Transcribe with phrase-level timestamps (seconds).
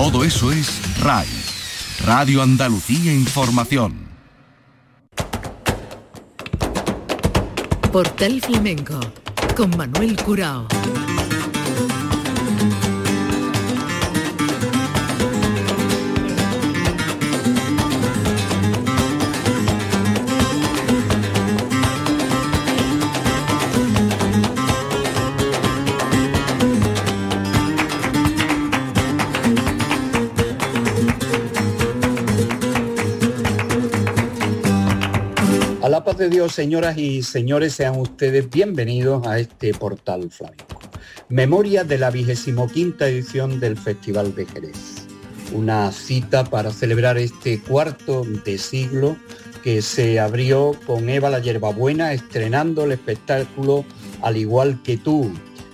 [0.00, 1.26] Todo eso es RAI,
[2.06, 4.06] Radio Andalucía Información.
[7.90, 9.00] Portal Flamenco
[9.56, 10.68] con Manuel Curao.
[36.28, 40.78] Dios, señoras y señores, sean ustedes bienvenidos a este portal flamenco.
[41.28, 45.06] Memoria de la vigésimo quinta edición del Festival de Jerez.
[45.54, 49.16] Una cita para celebrar este cuarto de siglo
[49.62, 53.84] que se abrió con Eva la Yerbabuena estrenando el espectáculo
[54.20, 55.32] Al igual que tú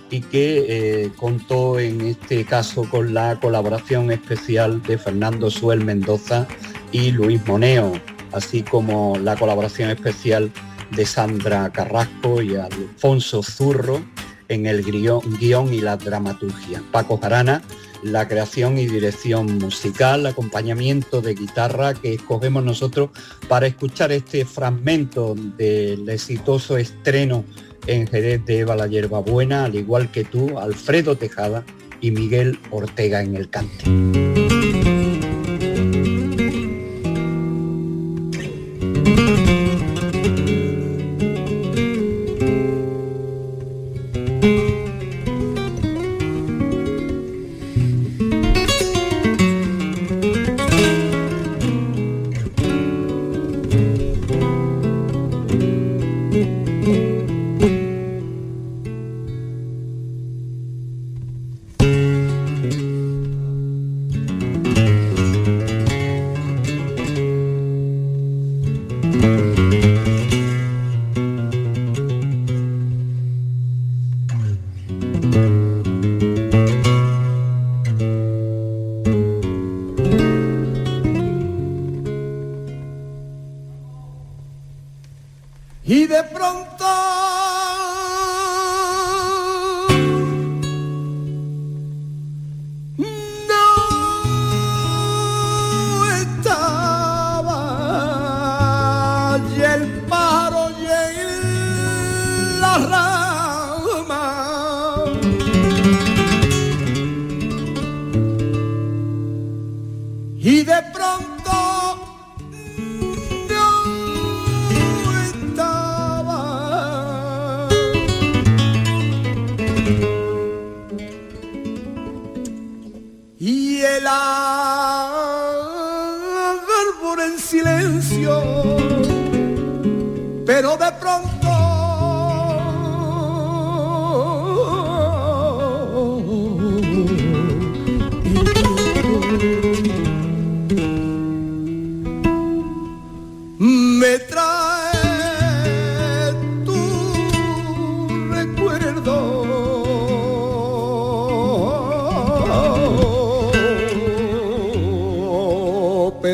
[0.09, 6.47] y que eh, contó en este caso con la colaboración especial de Fernando Suel Mendoza
[6.91, 7.91] y Luis Moneo
[8.35, 10.51] así como la colaboración especial
[10.91, 14.01] de Sandra Carrasco y Alfonso Zurro
[14.47, 16.83] en el guion, y la dramaturgia.
[16.91, 17.63] Paco Jarana,
[18.03, 23.09] la creación y dirección musical, acompañamiento de guitarra que escogemos nosotros
[23.47, 27.43] para escuchar este fragmento del exitoso estreno
[27.87, 28.87] en Jerez de Eva la
[29.19, 31.63] Buena, al igual que tú, Alfredo Tejada
[32.01, 34.44] y Miguel Ortega en el cante.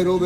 [0.03, 0.17] Oh,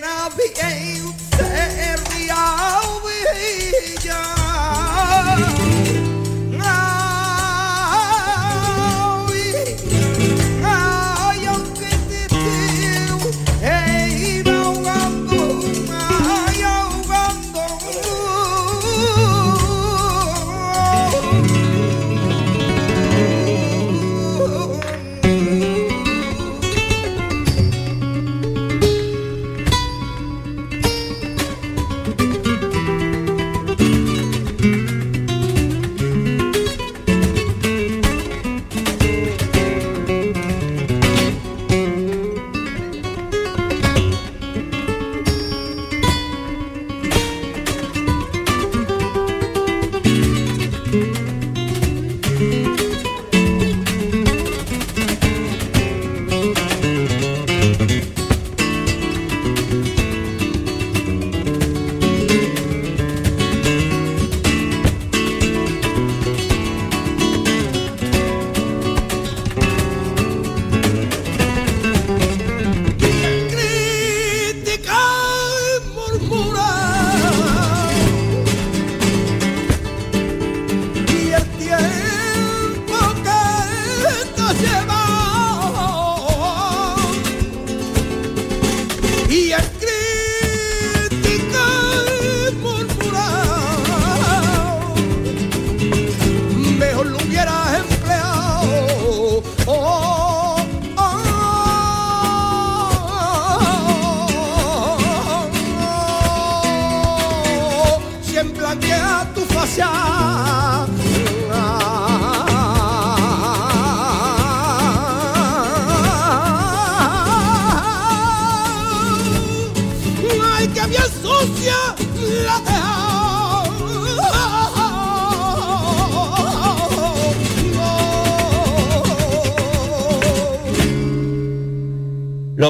[0.00, 3.04] now became the area of
[3.36, 4.39] Egypt.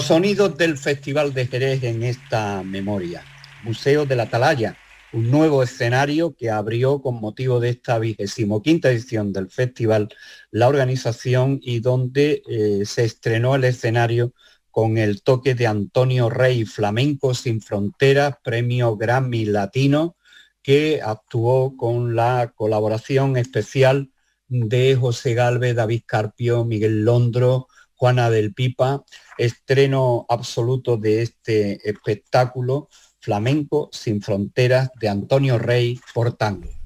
[0.01, 3.23] Los sonidos del Festival de Jerez en esta memoria.
[3.65, 4.75] Museo de la Atalaya,
[5.13, 10.09] un nuevo escenario que abrió con motivo de esta vigésimo quinta edición del festival
[10.51, 14.33] la organización y donde eh, se estrenó el escenario
[14.71, 20.17] con el toque de Antonio Rey, Flamenco sin Fronteras, premio Grammy Latino,
[20.63, 24.11] que actuó con la colaboración especial
[24.49, 27.69] de José Galvez, David Carpio, Miguel Londro,
[28.01, 29.05] Juana del Pipa,
[29.45, 32.89] estreno absoluto de este espectáculo
[33.21, 36.80] Flamenco sin Fronteras de Antonio Rey por tango.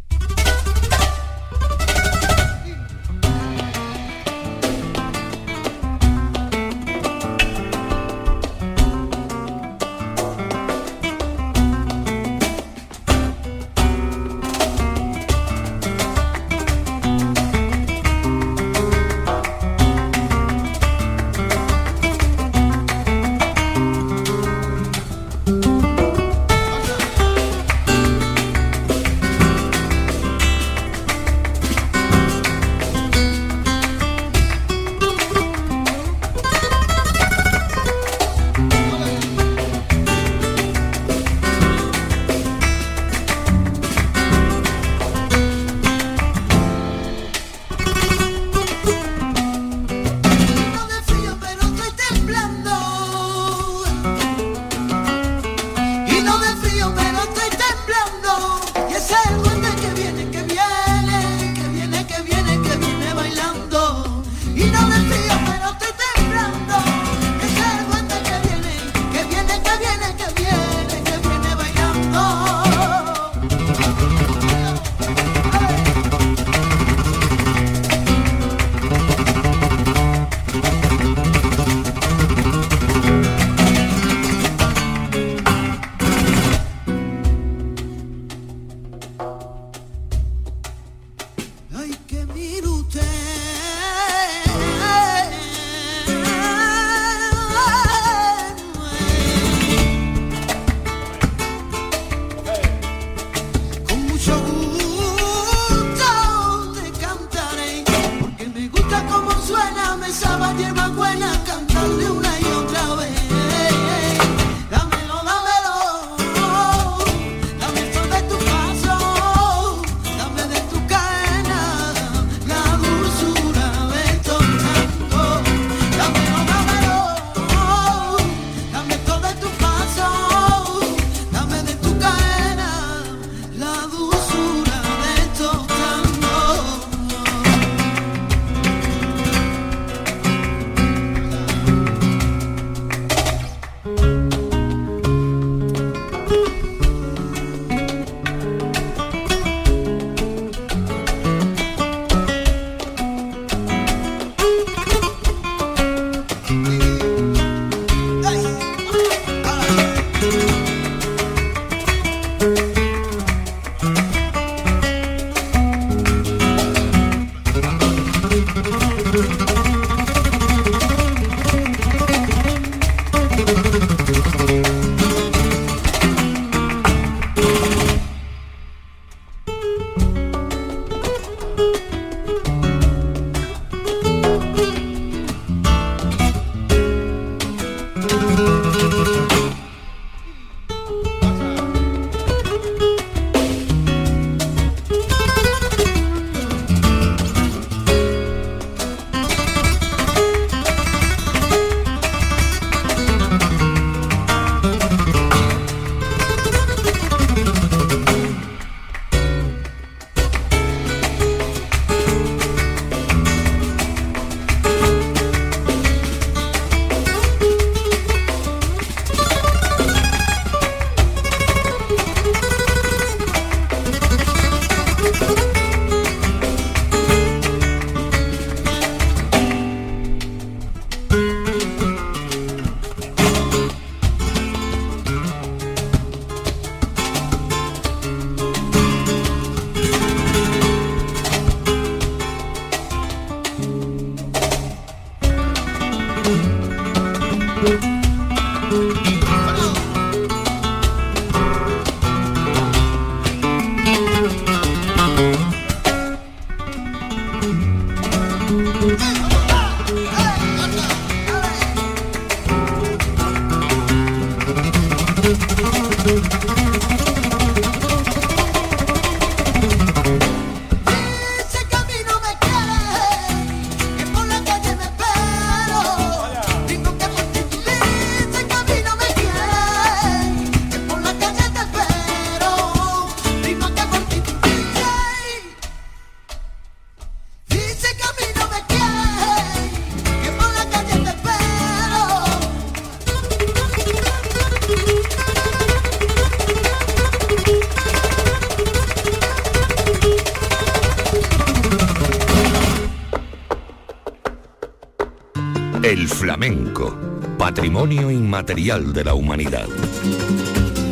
[308.34, 309.68] Inmaterial de la humanidad.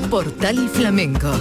[0.08, 1.32] Portal Flamenco.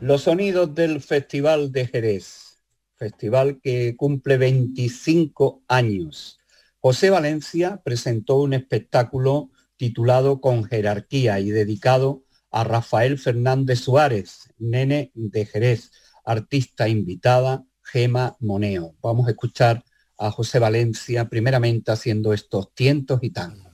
[0.00, 2.60] Los sonidos del Festival de Jerez,
[2.94, 6.38] festival que cumple 25 años.
[6.78, 15.10] José Valencia presentó un espectáculo titulado Con jerarquía y dedicado a Rafael Fernández Suárez, nene
[15.14, 15.90] de Jerez,
[16.24, 18.94] artista invitada, Gema Moneo.
[19.02, 19.82] Vamos a escuchar
[20.18, 23.72] a José Valencia primeramente haciendo estos tientos y tangos.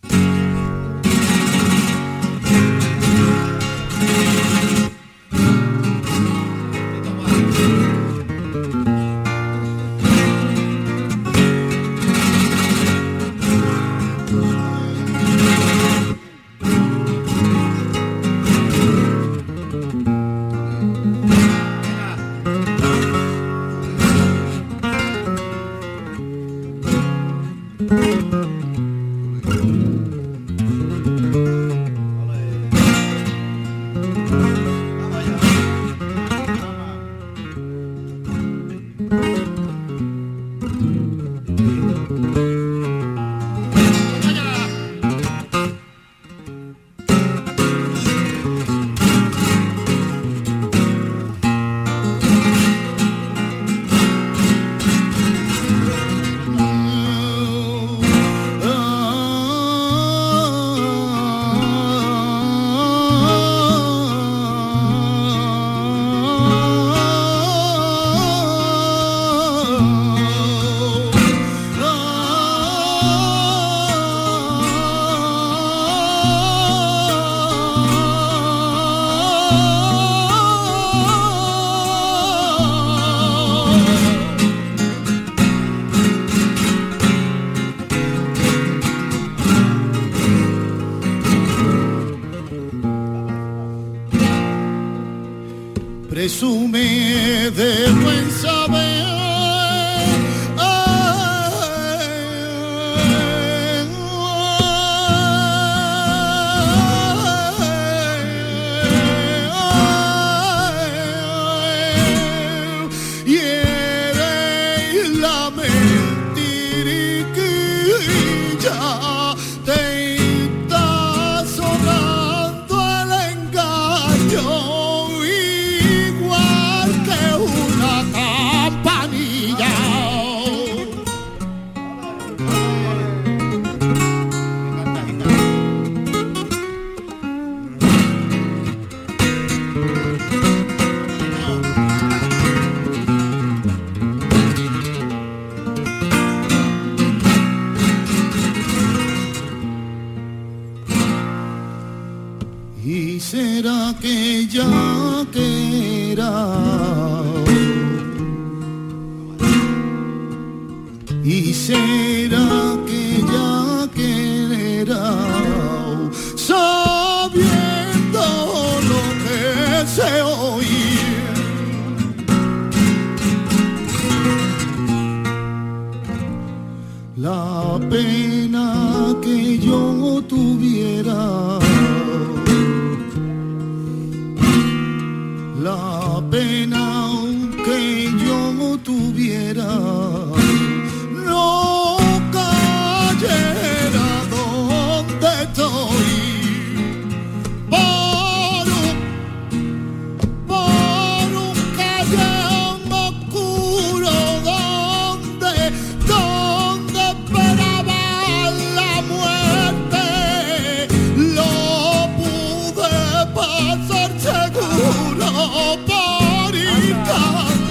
[215.55, 217.21] oparica,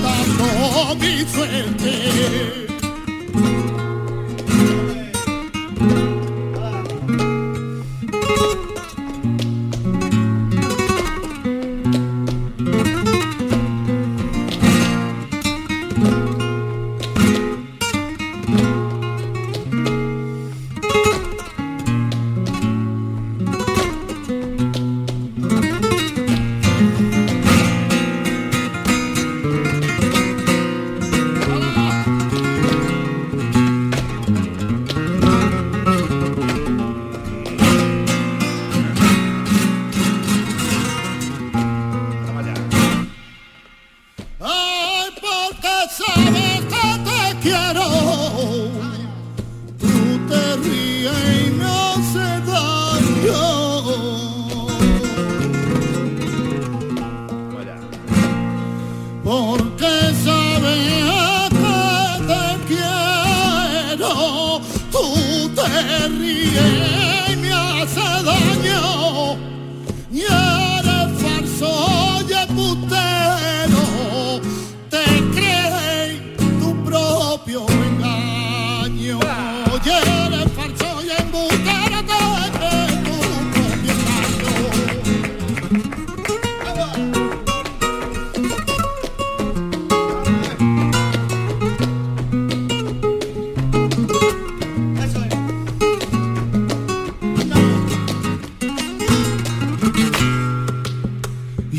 [0.02, 2.03] tanto mi suerte.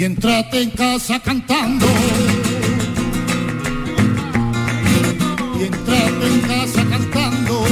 [0.03, 1.87] En casa cantando.
[5.59, 7.65] Y entrarte en casa cantando,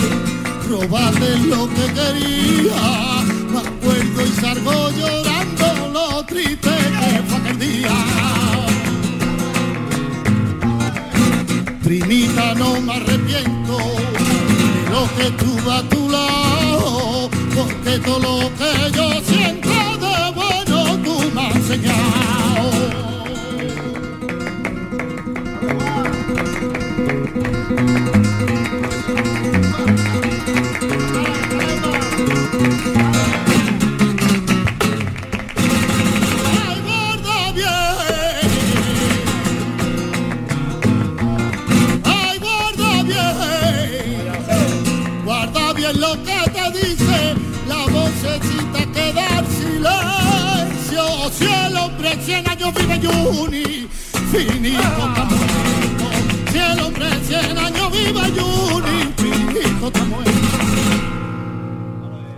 [0.68, 3.22] robarle lo que quería.
[3.50, 7.90] Me acuerdo y salgo llorando lo triste que fue aquel día.
[11.82, 18.96] Primita, no me arrepiento de lo que tuve a tu lado, porque todo lo que
[18.96, 19.81] yo siento
[21.78, 22.12] tú
[51.32, 51.72] has enseñado.
[52.24, 53.88] cien años vive Juni,
[54.30, 56.04] finito está muerto.
[56.52, 60.30] Si el hombre cien años vive Juni, finito está muerto.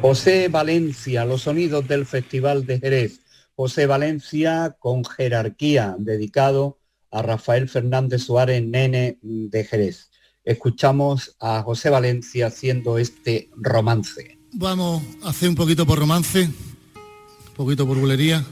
[0.01, 3.21] José Valencia, los sonidos del Festival de Jerez.
[3.57, 6.79] José Valencia con jerarquía, dedicado
[7.11, 10.11] a Rafael Fernández Suárez, nene de Jerez.
[10.45, 14.39] Escuchamos a José Valencia haciendo este romance.
[14.53, 18.45] Vamos a hacer un poquito por romance, un poquito por bulería.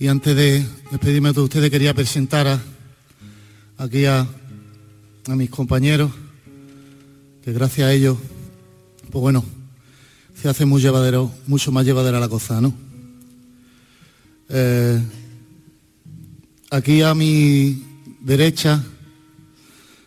[0.00, 2.60] Y antes de despedirme de ustedes, quería presentar
[3.76, 4.28] aquí a,
[5.26, 6.12] mis compañeros,
[7.42, 8.16] que gracias a ellos,
[9.10, 9.44] pues bueno,
[10.40, 12.72] se hace muy llevadero, mucho más llevadera la cosa, ¿no?
[14.48, 15.02] Eh,
[16.70, 17.84] aquí a mi
[18.20, 18.80] derecha,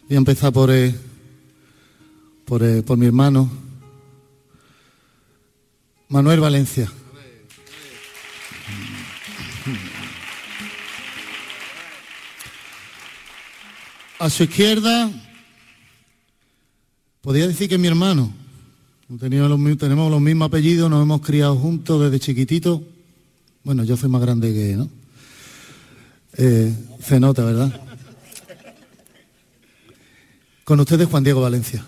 [0.08, 0.96] voy a empezar por, eh,
[2.46, 3.52] por, eh, por mi hermano,
[6.08, 6.90] Manuel Valencia.
[14.22, 15.12] A su izquierda,
[17.22, 18.32] podría decir que es mi hermano.
[19.20, 22.84] Tenemos los, mismos apellidos, nos hemos criado juntos desde chiquitito.
[23.64, 24.90] Bueno, yo soy más grande que ¿no?
[26.38, 26.72] Eh,
[27.04, 27.82] se nota, ¿verdad?
[30.66, 31.84] Con ustedes Juan Diego Valencia.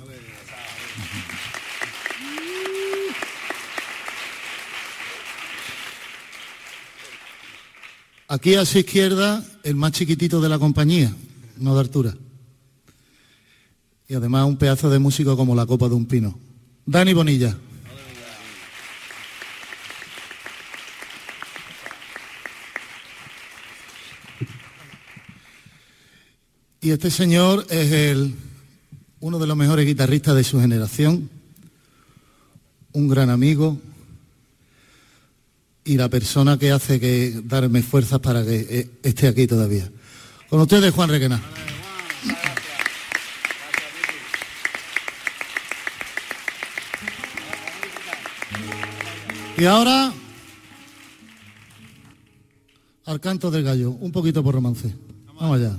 [8.28, 11.14] Aquí a su izquierda, el más chiquitito de la compañía,
[11.58, 12.18] no de altura.
[14.08, 16.38] Y además un pedazo de músico como la copa de un pino.
[16.86, 17.58] Dani Bonilla.
[26.82, 28.36] Y este señor es el,
[29.22, 31.30] uno de los mejores guitarristas de su generación,
[32.92, 33.80] un gran amigo
[35.86, 39.90] y la persona que hace que darme fuerzas para que eh, esté aquí todavía.
[40.54, 41.42] Con ustedes, Juan Requena.
[49.58, 50.14] Y ahora
[53.06, 54.96] al canto del gallo, un poquito por romance.
[55.26, 55.76] Vamos allá.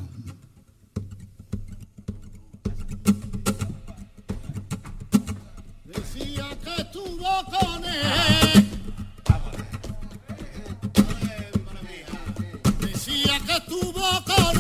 [5.85, 8.24] Decía que estuvo con él,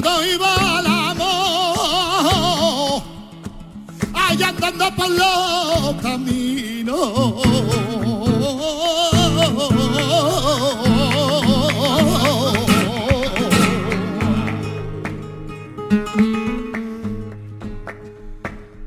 [0.00, 1.82] andando iba el amor,
[4.14, 7.42] allá andando por los caminos.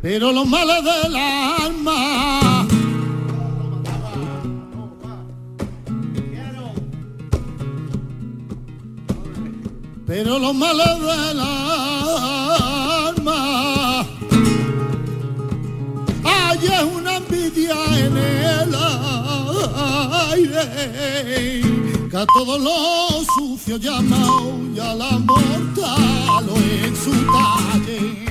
[0.01, 2.32] Pero los males del alma
[10.15, 12.05] pero los males del alma
[16.23, 16.59] hay
[16.95, 18.75] una envidia en el
[20.29, 21.61] aire
[22.11, 24.23] que a todos los sucios llama
[24.75, 28.22] y a la mortal en su talle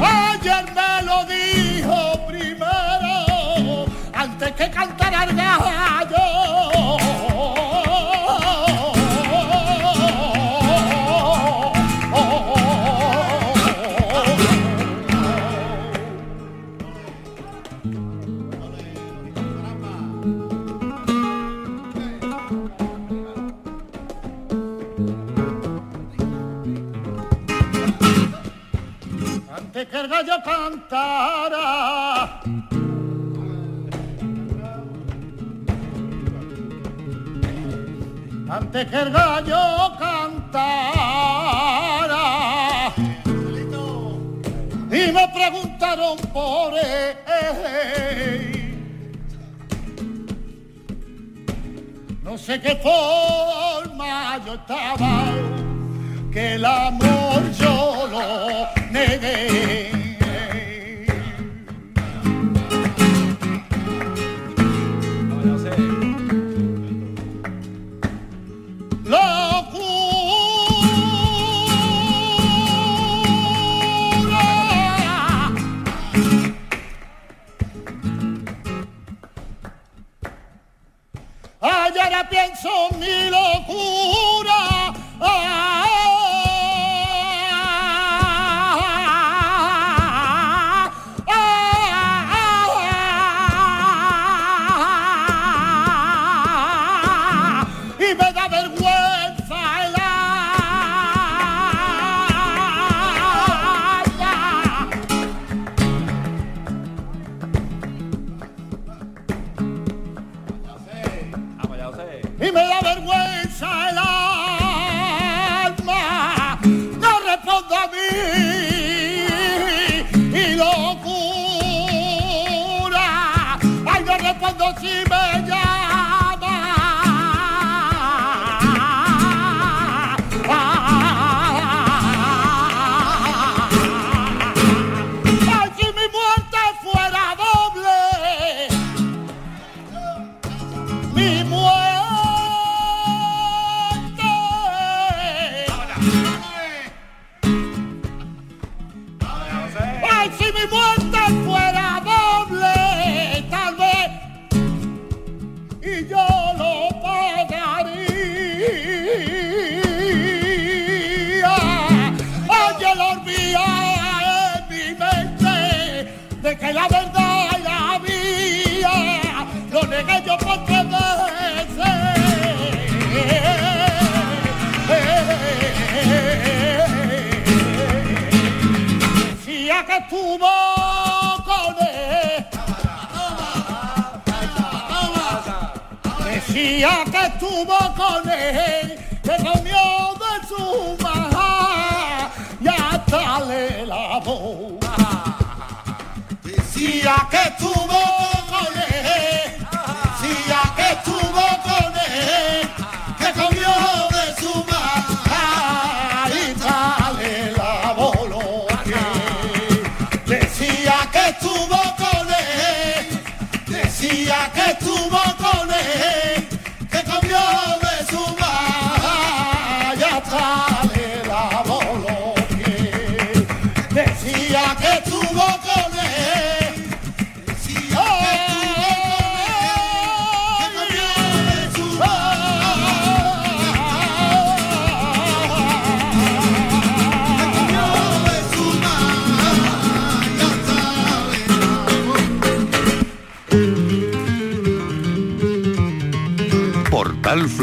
[0.00, 6.23] Ah, ayer me lo dijo primero, antes que cantar al gallo.
[30.24, 32.40] yo cantara.
[38.48, 40.94] Antes que el gallo cantara.
[44.90, 47.16] Y me preguntaron por él.
[52.22, 55.24] No sé qué forma yo estaba,
[56.32, 59.93] que el amor yo lo negué.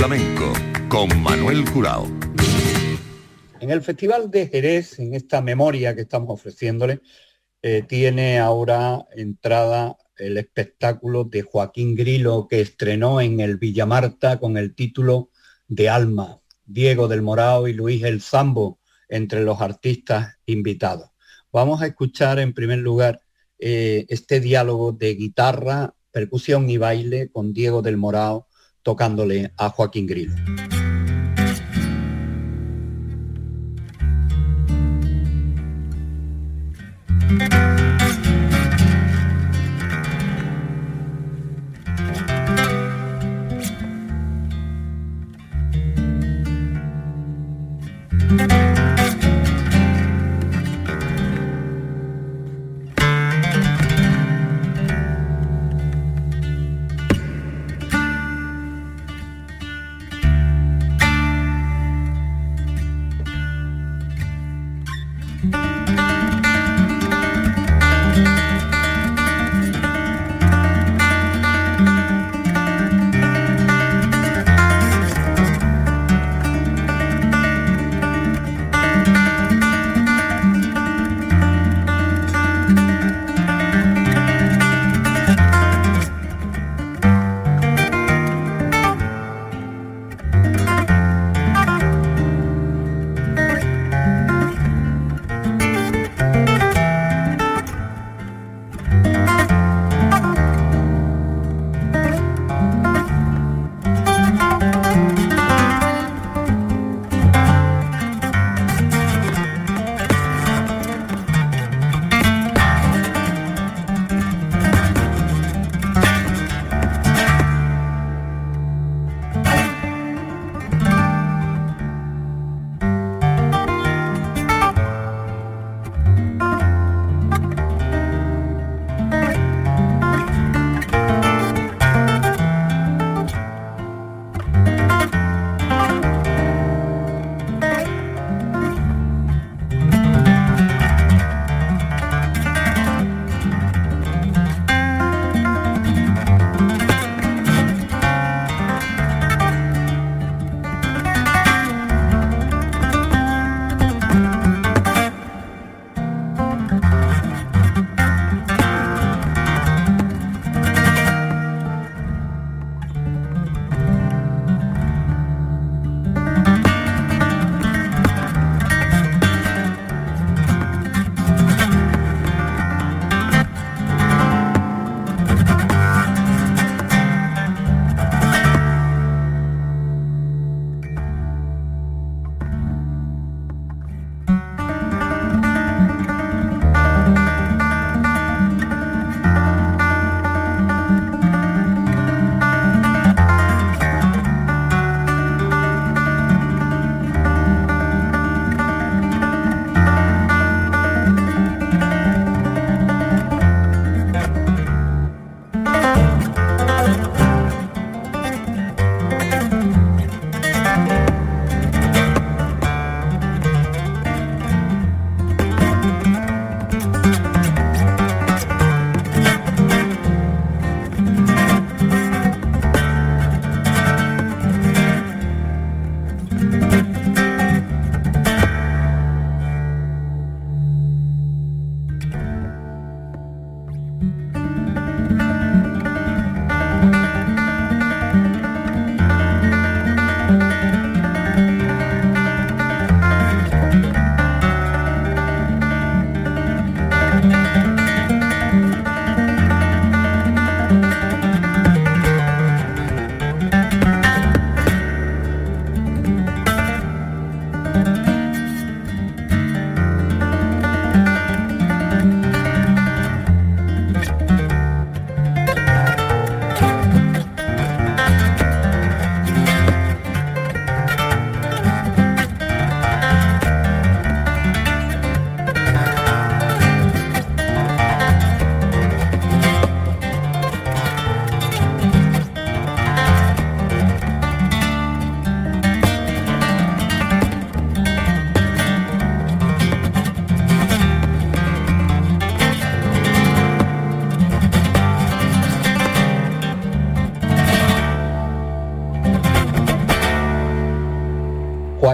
[0.01, 0.51] Flamenco
[0.89, 2.07] con Manuel Curao.
[3.59, 7.01] En el Festival de Jerez, en esta memoria que estamos ofreciéndole,
[7.61, 14.57] eh, tiene ahora entrada el espectáculo de Joaquín Grilo que estrenó en el Villamarta con
[14.57, 15.29] el título
[15.67, 21.11] de Alma, Diego del Morao y Luis El Zambo entre los artistas invitados.
[21.51, 23.21] Vamos a escuchar en primer lugar
[23.59, 28.47] eh, este diálogo de guitarra, percusión y baile con Diego del Morao
[28.83, 30.33] tocándole a Joaquín Grillo.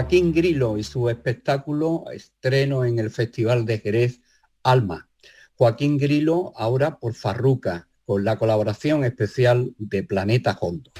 [0.08, 4.22] Joaquín Grilo y su espectáculo estreno en el Festival de Jerez
[4.62, 5.06] Alma.
[5.54, 10.92] Joaquín Grilo ahora por Farruca, con la colaboración especial de Planeta Hondo.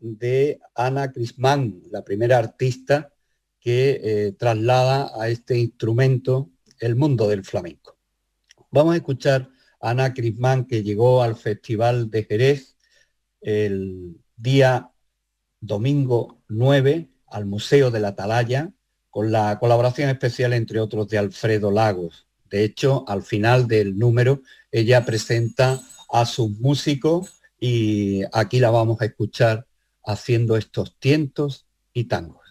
[0.00, 3.12] De Ana Crismán, la primera artista
[3.60, 7.96] que eh, traslada a este instrumento el mundo del flamenco.
[8.70, 9.48] Vamos a escuchar
[9.80, 12.76] a Ana Crismán que llegó al Festival de Jerez
[13.40, 14.90] el día
[15.60, 18.72] domingo 9 al Museo de la Atalaya
[19.10, 22.26] con la colaboración especial entre otros de Alfredo Lagos.
[22.50, 25.80] De hecho, al final del número ella presenta
[26.12, 29.66] a sus músicos y aquí la vamos a escuchar
[30.06, 32.45] haciendo estos tientos y tangos.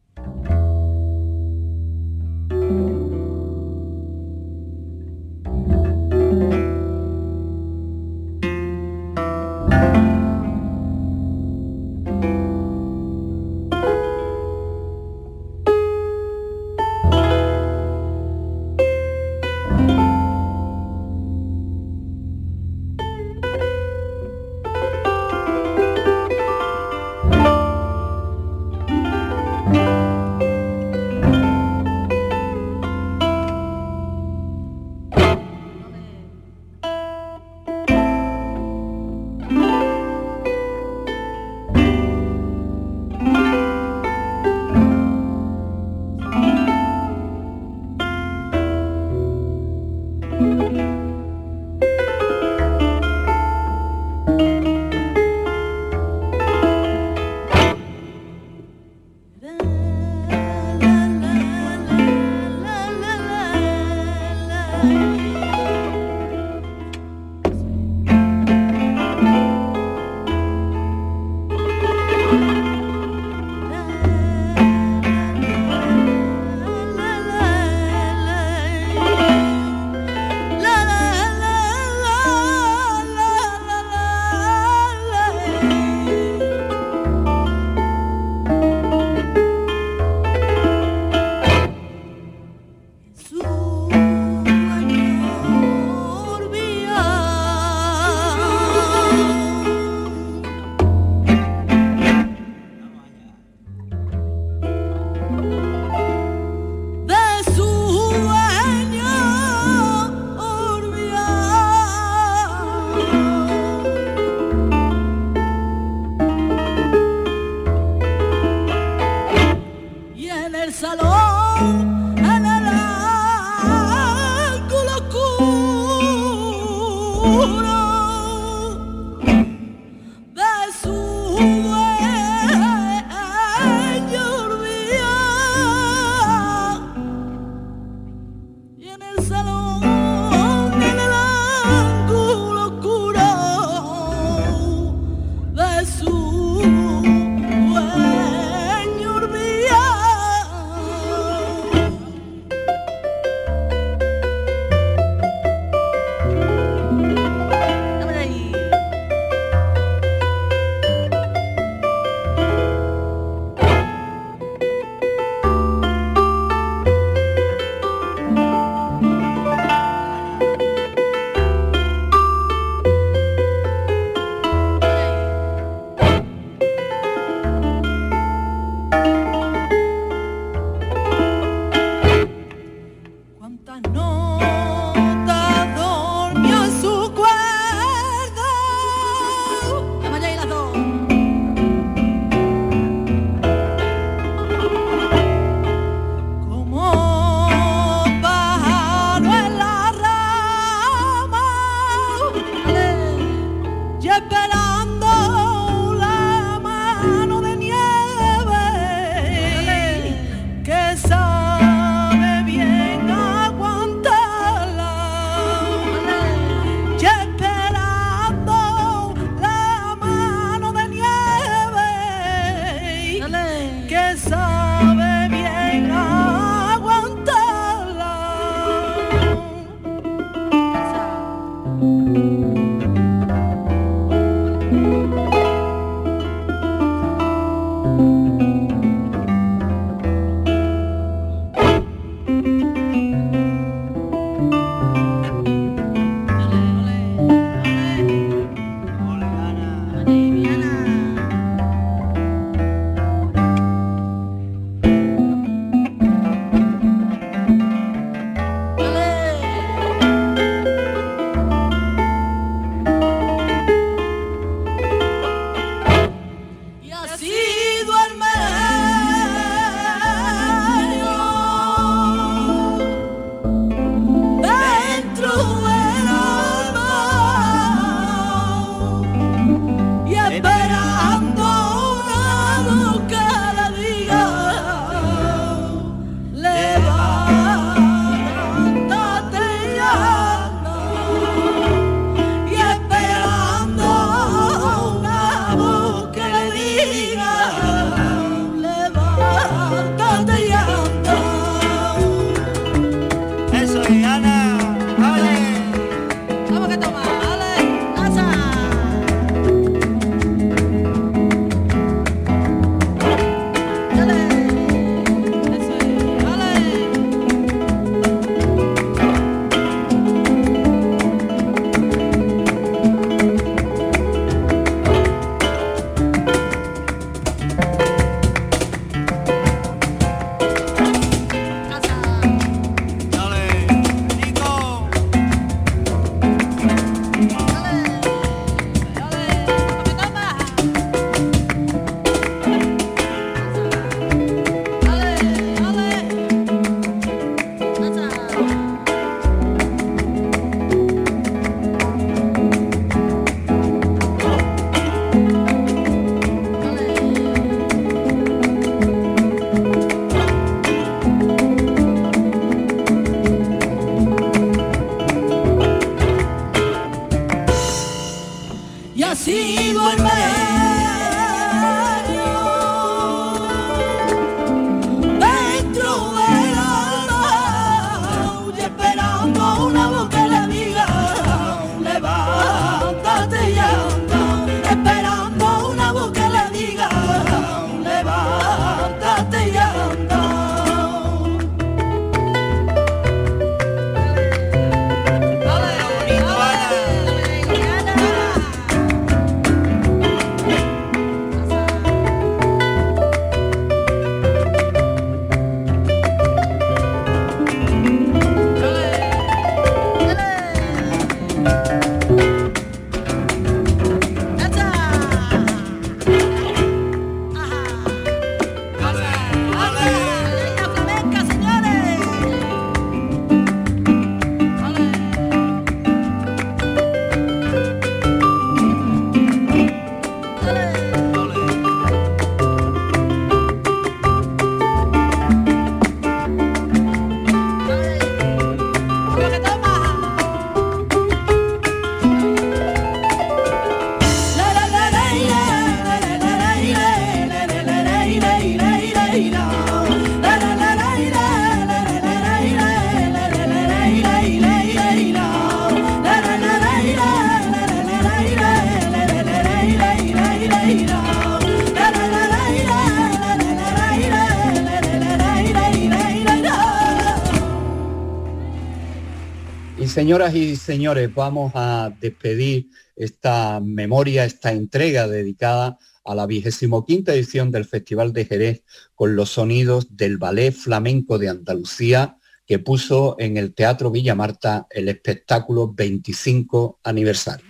[470.06, 477.12] Señoras y señores, vamos a despedir esta memoria, esta entrega dedicada a la vigésimo quinta
[477.12, 483.16] edición del Festival de Jerez con los sonidos del Ballet Flamenco de Andalucía que puso
[483.18, 487.48] en el Teatro Villa Marta el espectáculo 25 aniversario.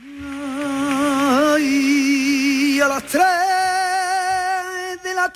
[2.81, 3.21] a las 3
[5.03, 5.33] de la